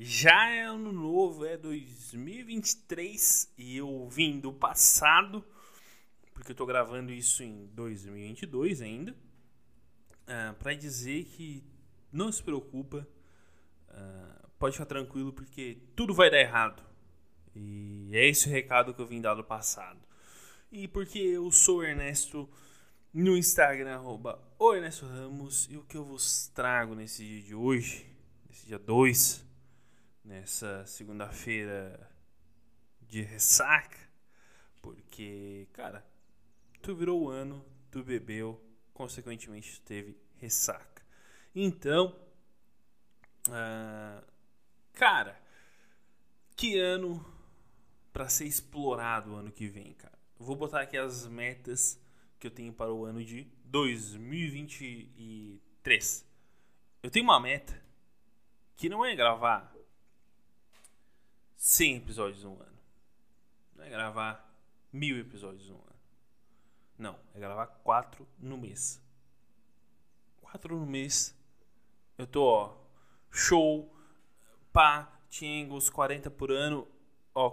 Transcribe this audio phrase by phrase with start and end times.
[0.00, 5.44] Já é ano novo, é 2023 e eu vim do passado,
[6.32, 11.64] porque eu tô gravando isso em 2022 ainda, uh, para dizer que
[12.12, 13.08] não se preocupa,
[13.88, 16.80] uh, pode ficar tranquilo porque tudo vai dar errado.
[17.52, 19.98] E é esse o recado que eu vim dar do passado.
[20.70, 22.48] E porque eu sou Ernesto
[23.12, 27.54] no Instagram, arroba o Ernesto Ramos, e o que eu vos trago nesse dia de
[27.56, 28.06] hoje,
[28.48, 29.47] nesse dia 2
[30.28, 32.12] nessa segunda-feira
[33.00, 33.96] de ressaca,
[34.82, 36.04] porque, cara,
[36.82, 41.02] tu virou o ano, tu bebeu, consequentemente tu teve ressaca.
[41.54, 42.14] Então,
[43.48, 44.22] uh,
[44.92, 45.40] cara,
[46.54, 47.24] que ano
[48.12, 50.18] para ser explorado o ano que vem, cara?
[50.38, 51.98] vou botar aqui as metas
[52.38, 56.28] que eu tenho para o ano de 2023.
[57.02, 57.82] Eu tenho uma meta
[58.76, 59.77] que não é gravar
[61.58, 62.78] 100 episódios no ano.
[63.74, 64.56] Não é gravar
[64.92, 65.98] mil episódios no ano.
[66.96, 69.02] Não, é gravar 4 no mês.
[70.40, 71.36] 4 no mês.
[72.16, 72.76] Eu tô, ó,
[73.30, 73.92] show,
[74.72, 76.86] pá, tinha os 40 por ano,
[77.34, 77.50] ó,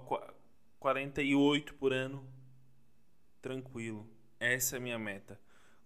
[0.80, 2.28] 48 por ano.
[3.42, 4.08] Tranquilo.
[4.40, 5.40] Essa é a minha meta.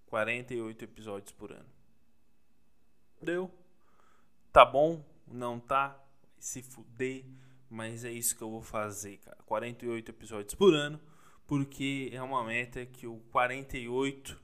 [0.08, 1.70] 48 episódios por ano.
[3.22, 3.50] Deu?
[4.52, 5.04] Tá bom?
[5.26, 5.98] Não tá?
[6.38, 7.26] Se fuder
[7.70, 9.38] mas é isso que eu vou fazer, cara.
[9.46, 11.00] 48 episódios por ano,
[11.46, 14.40] porque é uma meta que o 48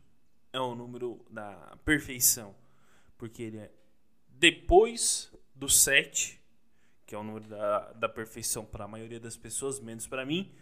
[0.54, 2.56] é o número da perfeição.
[3.18, 3.72] Porque ele é
[4.30, 6.40] depois do 7,
[7.06, 10.54] que é o número da, da perfeição para a maioria das pessoas, menos para mim,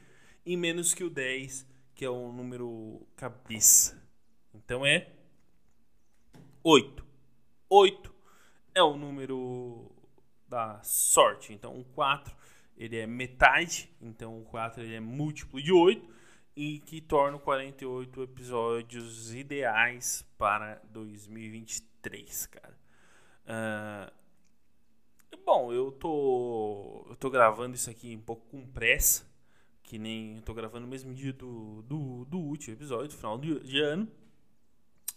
[0.45, 4.01] e menos que o 10, que é o número cabeça.
[4.53, 5.09] Então é
[6.63, 7.05] 8.
[7.69, 8.15] 8
[8.75, 9.91] é o número
[10.47, 11.51] da sorte.
[11.51, 12.33] Então, o 4
[12.77, 16.13] ele é metade, então o 4 ele é múltiplo de 8
[16.55, 22.77] e que torna 48 episódios ideais para 2023, cara.
[23.45, 24.23] Uh,
[25.45, 29.25] bom, eu tô eu tô gravando isso aqui um pouco com pressa,
[29.83, 33.59] que nem eu tô gravando no mesmo dia do, do, do último episódio, final de,
[33.59, 34.07] de ano,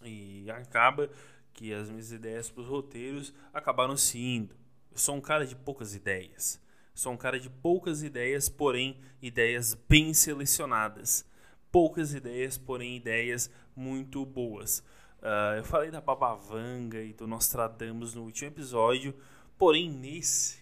[0.03, 1.11] e acaba
[1.53, 4.55] que as minhas ideias para os roteiros acabaram se indo.
[4.91, 6.61] Eu sou um cara de poucas ideias.
[6.97, 11.27] Sou um cara de poucas ideias, porém ideias bem selecionadas.
[11.71, 14.79] Poucas ideias, porém ideias muito boas.
[15.19, 19.15] Uh, eu falei da Babavanga e do Nostradamus no último episódio,
[19.59, 20.59] porém nesse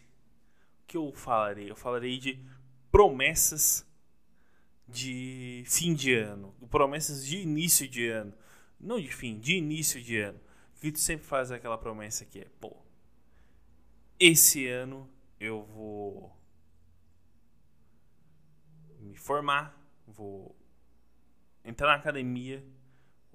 [0.89, 2.45] que eu falarei, eu falarei de
[2.91, 3.87] promessas
[4.89, 8.35] de fim de ano, promessas de início de ano,
[8.81, 10.41] não de fim, de início de ano.
[10.81, 12.77] Que sempre faz aquela promessa que é, pô,
[14.19, 15.09] esse ano
[15.45, 16.35] eu vou
[18.99, 20.57] me formar, vou
[21.65, 22.65] entrar na academia,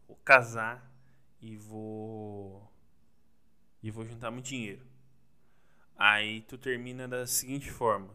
[0.08, 0.92] vou casar
[1.42, 2.68] e vou
[3.82, 4.86] e vou juntar muito dinheiro.
[5.96, 8.14] Aí tu termina da seguinte forma: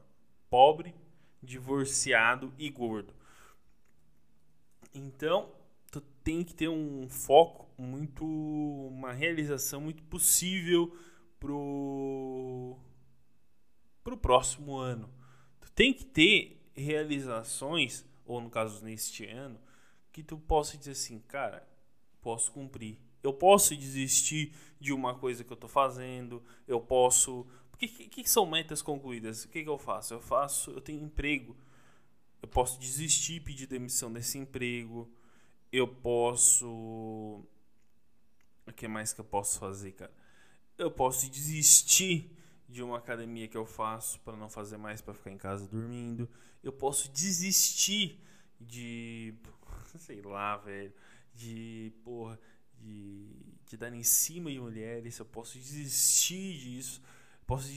[0.50, 0.94] pobre,
[1.42, 3.14] divorciado e gordo.
[4.92, 5.52] Então,
[5.90, 10.96] tu tem que ter um foco muito uma realização muito possível
[11.38, 12.78] pro
[14.04, 15.10] para o próximo ano.
[15.60, 19.58] Tu tem que ter realizações, ou no caso neste ano,
[20.12, 21.66] que tu possa dizer assim, cara,
[22.20, 22.98] posso cumprir.
[23.22, 27.46] Eu posso desistir de uma coisa que eu estou fazendo, eu posso.
[27.72, 29.44] O que, que, são metas concluídas?
[29.44, 30.14] O que, que eu faço?
[30.14, 31.56] Eu faço, eu tenho emprego.
[32.42, 35.10] Eu posso desistir, pedir demissão desse emprego.
[35.72, 36.68] Eu posso.
[38.66, 40.12] O que mais que eu posso fazer, cara?
[40.76, 42.30] Eu posso desistir
[42.74, 46.28] de uma academia que eu faço para não fazer mais para ficar em casa dormindo.
[46.60, 48.20] Eu posso desistir
[48.60, 49.32] de
[49.96, 50.92] sei lá, velho,
[51.32, 52.38] de porra,
[52.76, 53.28] de,
[53.64, 57.00] de dar em cima de mulheres, eu posso desistir disso.
[57.46, 57.68] Posso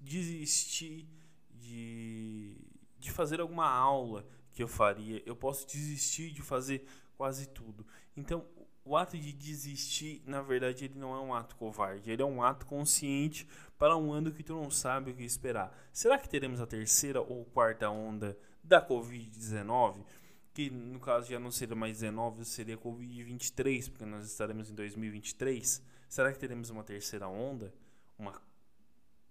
[0.00, 1.06] desistir
[1.50, 2.56] de
[2.98, 5.22] de fazer alguma aula que eu faria.
[5.24, 6.84] Eu posso desistir de fazer
[7.16, 7.86] quase tudo.
[8.16, 8.44] Então,
[8.84, 12.42] o ato de desistir, na verdade, ele não é um ato covarde, ele é um
[12.42, 13.46] ato consciente
[13.78, 15.76] para um ano que tu não sabe o que esperar.
[15.92, 20.04] Será que teremos a terceira ou quarta onda da Covid-19?
[20.52, 25.82] Que no caso já não seria mais 19, seria Covid-23, porque nós estaremos em 2023.
[26.08, 27.72] Será que teremos uma terceira onda?
[28.18, 28.42] Uma.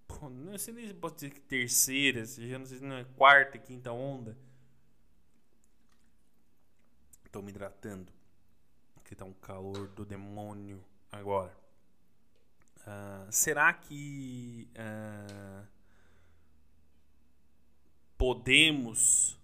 [0.08, 3.04] Pô, não sei nem se pode dizer que terceira, já não sei se não é
[3.16, 4.38] quarta, quinta onda.
[7.26, 8.21] Estou me hidratando
[9.12, 10.82] que tá um calor do demônio
[11.12, 11.54] agora.
[12.78, 15.68] Uh, será que uh,
[18.18, 19.38] podemos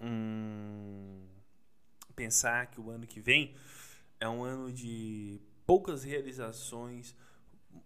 [0.00, 1.24] hum,
[2.16, 3.54] pensar que o ano que vem
[4.18, 7.14] é um ano de poucas realizações,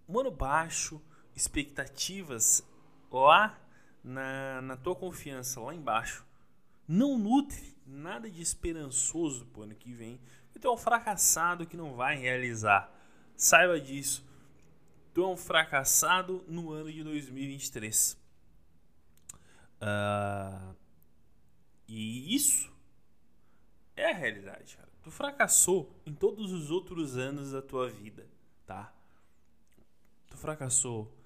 [0.08, 1.02] um ano baixo,
[1.34, 2.66] expectativas
[3.12, 3.60] lá
[4.02, 6.24] na, na tua confiança, lá embaixo.
[6.88, 10.18] Não nutre nada de esperançoso pro ano que vem.
[10.58, 12.90] Tu é um fracassado que não vai realizar.
[13.36, 14.24] Saiba disso.
[15.12, 18.12] Tu é um fracassado no ano de 2023.
[18.12, 20.74] Uh, ah,
[21.86, 22.72] e isso
[23.94, 24.88] é a realidade, cara.
[25.02, 28.26] Tu fracassou em todos os outros anos da tua vida,
[28.66, 28.92] tá?
[30.28, 31.16] Tu fracassou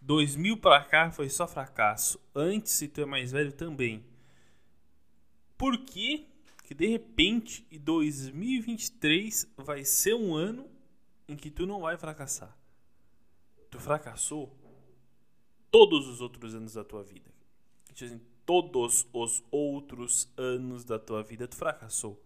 [0.00, 2.20] 2000 para cá foi só fracasso.
[2.34, 4.04] Antes, se tu é mais velho, também.
[5.58, 6.29] Por que
[6.70, 10.70] que de repente, em 2023 vai ser um ano
[11.26, 12.56] em que tu não vai fracassar?
[13.68, 14.56] Tu fracassou
[15.68, 17.28] todos os outros anos da tua vida.
[17.90, 22.22] Assim, todos os outros anos da tua vida tu fracassou.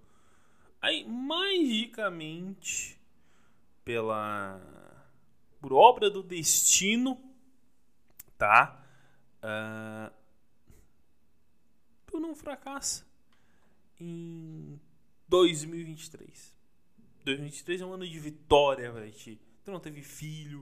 [0.79, 3.01] Aí, magicamente,
[3.83, 4.61] pela
[5.59, 7.19] por obra do destino,
[8.37, 8.85] tá?
[9.39, 10.13] Uh,
[12.05, 13.14] tu não fracassa
[14.01, 14.81] em
[15.29, 16.55] 2023.
[17.25, 19.41] 2023 é um ano de vitória ti.
[19.65, 20.61] Tu não teve filho,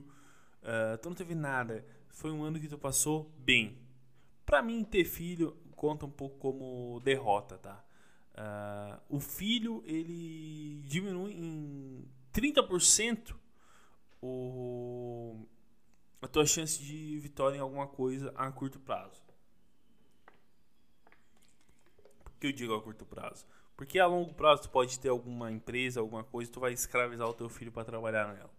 [0.61, 1.85] uh, tu não teve nada.
[2.09, 3.77] Foi um ano que tu passou bem.
[4.45, 7.83] Pra mim, ter filho conta um pouco como derrota, tá?
[8.33, 13.35] Uh, o filho, ele diminui em 30%
[14.21, 15.45] o,
[16.21, 19.21] a tua chance de vitória em alguma coisa a curto prazo.
[22.23, 23.45] Por que eu digo a curto prazo?
[23.77, 27.33] Porque a longo prazo tu pode ter alguma empresa, alguma coisa, tu vai escravizar o
[27.33, 28.51] teu filho para trabalhar nela.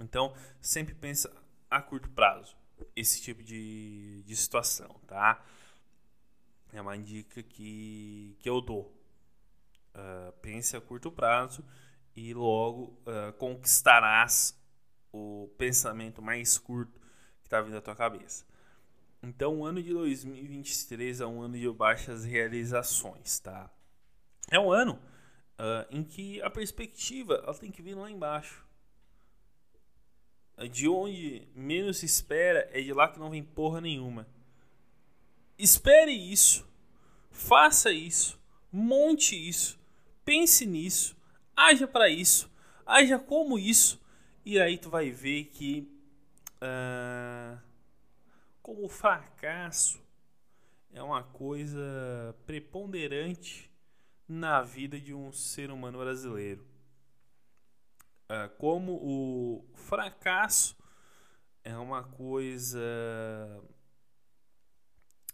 [0.00, 1.30] Então, sempre pensa
[1.70, 2.56] a curto prazo
[2.94, 5.44] esse tipo de, de situação, tá?
[6.72, 8.94] É uma dica que, que eu dou.
[9.94, 11.62] Uh, pense a curto prazo
[12.14, 14.58] e logo uh, conquistarás
[15.12, 16.98] o pensamento mais curto
[17.40, 18.44] que está vindo à tua cabeça.
[19.26, 23.68] Então, o ano de 2023 é um ano de baixas realizações, tá?
[24.48, 25.02] É um ano
[25.58, 28.64] uh, em que a perspectiva ela tem que vir lá embaixo.
[30.70, 34.28] De onde menos se espera é de lá que não vem porra nenhuma.
[35.58, 36.64] Espere isso,
[37.28, 38.40] faça isso,
[38.70, 39.76] monte isso,
[40.24, 41.16] pense nisso,
[41.56, 42.48] haja para isso,
[42.86, 44.00] haja como isso,
[44.44, 45.90] e aí tu vai ver que
[46.62, 47.58] uh,
[48.66, 50.04] como o fracasso
[50.92, 53.70] é uma coisa preponderante
[54.26, 56.66] na vida de um ser humano brasileiro.
[58.24, 60.76] Uh, como o fracasso
[61.62, 62.82] é uma coisa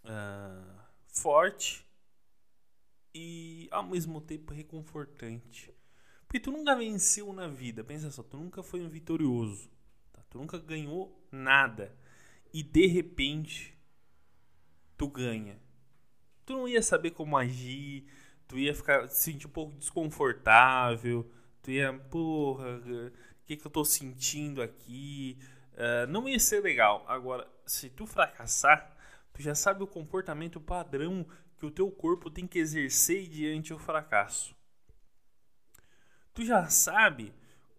[0.05, 1.89] uh, forte
[3.15, 5.75] e ao mesmo tempo reconfortante.
[6.27, 7.83] Porque tu nunca venceu na vida.
[7.83, 9.71] Pensa só, tu nunca foi um vitorioso.
[10.13, 10.23] Tá?
[10.29, 11.97] Tu nunca ganhou nada.
[12.53, 13.77] E de repente,
[14.97, 15.59] tu ganha.
[16.45, 18.07] Tu não ia saber como agir.
[18.47, 21.31] Tu ia ficar se sentir um pouco desconfortável.
[21.63, 23.13] Tu ia, porra, o
[23.47, 25.39] que, que eu tô sentindo aqui?
[25.73, 27.05] Uh, não ia ser legal.
[27.09, 28.95] Agora, se tu fracassar,
[29.33, 31.27] tu já sabe o comportamento padrão
[31.59, 34.55] que o teu corpo tem que exercer diante do fracasso
[36.35, 37.33] tu já sabe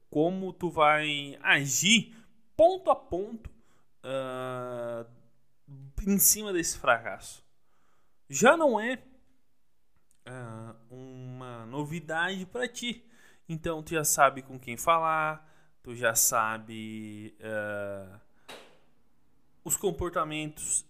[0.09, 2.15] como tu vai agir
[2.55, 3.49] ponto a ponto
[4.03, 5.05] uh,
[6.07, 7.43] em cima desse fracasso.
[8.29, 8.99] Já não é
[10.27, 13.05] uh, uma novidade para ti.
[13.47, 15.47] Então tu já sabe com quem falar,
[15.81, 18.19] tu já sabe uh,
[19.63, 20.85] os comportamentos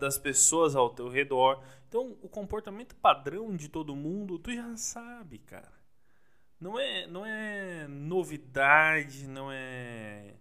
[0.00, 1.62] das pessoas ao teu redor.
[1.86, 5.82] Então o comportamento padrão de todo mundo tu já sabe, cara
[6.62, 10.34] não é, não é novidade, não é.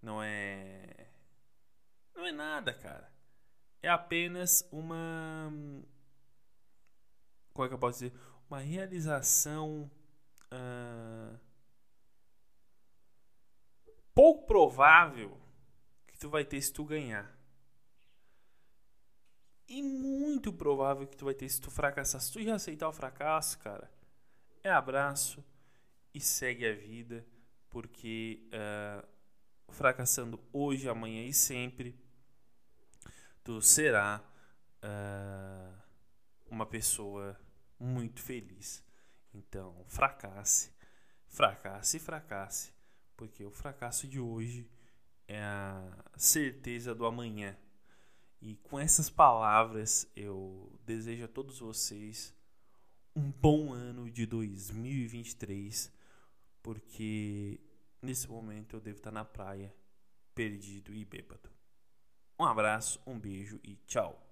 [0.00, 1.03] Não é.
[2.14, 3.12] Não é nada, cara.
[3.82, 5.52] É apenas uma.
[7.52, 8.18] Como é que eu posso dizer?
[8.48, 9.90] Uma realização.
[10.52, 11.38] Uh,
[14.14, 15.38] pouco provável
[16.06, 17.36] que tu vai ter se tu ganhar.
[19.66, 22.20] E muito provável que tu vai ter se tu fracassar.
[22.20, 23.90] Se tu já aceitar o fracasso, cara,
[24.62, 25.44] é abraço
[26.12, 27.26] e segue a vida,
[27.68, 29.06] porque uh,
[29.72, 31.98] fracassando hoje, amanhã e sempre,
[33.44, 34.24] tu será
[34.82, 35.82] uh,
[36.46, 37.38] uma pessoa
[37.78, 38.82] muito feliz.
[39.32, 40.72] Então, fracasse,
[41.28, 42.72] fracasse fracasse,
[43.16, 44.68] porque o fracasso de hoje
[45.28, 47.56] é a certeza do amanhã.
[48.40, 52.34] E com essas palavras, eu desejo a todos vocês
[53.16, 55.92] um bom ano de 2023,
[56.62, 57.60] porque
[58.02, 59.74] nesse momento eu devo estar na praia,
[60.34, 61.53] perdido e bêbado.
[62.38, 64.20] Um abraço, um beijo e tchau.